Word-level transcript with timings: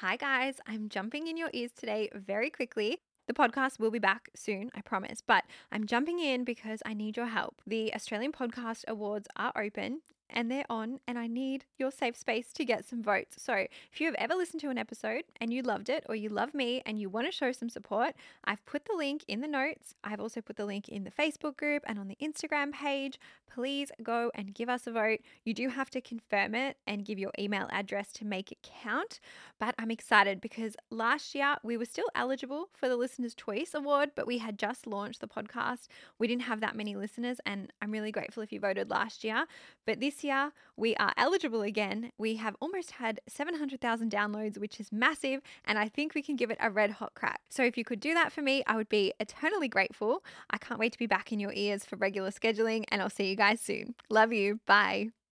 Hi, 0.00 0.16
guys. 0.16 0.54
I'm 0.66 0.88
jumping 0.88 1.26
in 1.26 1.36
your 1.36 1.50
ears 1.52 1.72
today 1.76 2.08
very 2.14 2.48
quickly. 2.48 3.02
The 3.28 3.34
podcast 3.34 3.78
will 3.78 3.90
be 3.90 3.98
back 3.98 4.30
soon, 4.34 4.70
I 4.74 4.80
promise, 4.80 5.20
but 5.20 5.44
I'm 5.70 5.86
jumping 5.86 6.20
in 6.20 6.42
because 6.42 6.80
I 6.86 6.94
need 6.94 7.18
your 7.18 7.26
help. 7.26 7.60
The 7.66 7.94
Australian 7.94 8.32
Podcast 8.32 8.84
Awards 8.88 9.28
are 9.36 9.52
open 9.54 10.00
and 10.32 10.50
they're 10.50 10.64
on, 10.70 11.00
and 11.06 11.18
I 11.18 11.26
need 11.26 11.64
your 11.78 11.90
safe 11.90 12.16
space 12.16 12.52
to 12.54 12.64
get 12.64 12.84
some 12.84 13.02
votes. 13.02 13.42
So, 13.42 13.54
if 13.92 14.00
you 14.00 14.06
have 14.06 14.14
ever 14.16 14.34
listened 14.34 14.60
to 14.62 14.70
an 14.70 14.78
episode 14.78 15.24
and 15.40 15.52
you 15.52 15.62
loved 15.62 15.88
it, 15.88 16.04
or 16.08 16.14
you 16.14 16.28
love 16.28 16.54
me 16.54 16.82
and 16.86 16.98
you 16.98 17.08
want 17.08 17.26
to 17.26 17.32
show 17.32 17.52
some 17.52 17.68
support, 17.68 18.14
I've 18.44 18.64
put 18.66 18.84
the 18.84 18.96
link 18.96 19.24
in 19.28 19.40
the 19.40 19.48
notes. 19.48 19.94
I've 20.04 20.20
also 20.20 20.40
put 20.40 20.56
the 20.56 20.66
link 20.66 20.88
in 20.88 21.04
the 21.04 21.10
Facebook 21.10 21.56
group 21.56 21.82
and 21.86 21.98
on 21.98 22.08
the 22.08 22.16
Instagram 22.22 22.72
page. 22.72 23.18
Please 23.52 23.90
go 24.02 24.30
and 24.34 24.54
give 24.54 24.68
us 24.68 24.86
a 24.86 24.92
vote. 24.92 25.20
You 25.44 25.54
do 25.54 25.68
have 25.68 25.90
to 25.90 26.00
confirm 26.00 26.54
it 26.54 26.76
and 26.86 27.04
give 27.04 27.18
your 27.18 27.32
email 27.38 27.68
address 27.70 28.12
to 28.12 28.24
make 28.24 28.52
it 28.52 28.58
count. 28.62 29.20
But 29.58 29.74
I'm 29.78 29.90
excited 29.90 30.40
because 30.40 30.76
last 30.90 31.34
year 31.34 31.56
we 31.62 31.76
were 31.76 31.84
still 31.84 32.08
eligible 32.14 32.68
for 32.72 32.88
the 32.88 32.96
Listener's 32.96 33.34
Choice 33.34 33.74
Award, 33.74 34.10
but 34.14 34.26
we 34.26 34.38
had 34.38 34.58
just 34.58 34.86
launched 34.86 35.20
the 35.20 35.28
podcast. 35.28 35.88
We 36.18 36.26
didn't 36.26 36.42
have 36.42 36.60
that 36.60 36.76
many 36.76 36.94
listeners, 36.94 37.38
and 37.44 37.72
I'm 37.82 37.90
really 37.90 38.12
grateful 38.12 38.42
if 38.42 38.52
you 38.52 38.60
voted 38.60 38.90
last 38.90 39.24
year. 39.24 39.46
But 39.86 40.00
this 40.00 40.19
year 40.24 40.52
we 40.76 40.96
are 40.96 41.12
eligible 41.16 41.62
again. 41.62 42.12
We 42.18 42.36
have 42.36 42.56
almost 42.60 42.92
had 42.92 43.20
700,000 43.28 44.10
downloads, 44.10 44.58
which 44.58 44.80
is 44.80 44.90
massive, 44.92 45.40
and 45.64 45.78
I 45.78 45.88
think 45.88 46.14
we 46.14 46.22
can 46.22 46.36
give 46.36 46.50
it 46.50 46.58
a 46.60 46.70
red 46.70 46.90
hot 46.92 47.14
crack. 47.14 47.40
So 47.48 47.62
if 47.62 47.76
you 47.76 47.84
could 47.84 48.00
do 48.00 48.14
that 48.14 48.32
for 48.32 48.42
me, 48.42 48.62
I 48.66 48.76
would 48.76 48.88
be 48.88 49.12
eternally 49.20 49.68
grateful. 49.68 50.24
I 50.50 50.58
can't 50.58 50.80
wait 50.80 50.92
to 50.92 50.98
be 50.98 51.06
back 51.06 51.32
in 51.32 51.40
your 51.40 51.52
ears 51.54 51.84
for 51.84 51.96
regular 51.96 52.30
scheduling, 52.30 52.84
and 52.88 53.02
I'll 53.02 53.10
see 53.10 53.28
you 53.28 53.36
guys 53.36 53.60
soon. 53.60 53.94
Love 54.08 54.32
you. 54.32 54.60
Bye. 54.66 55.10